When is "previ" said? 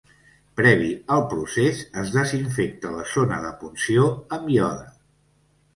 0.59-0.87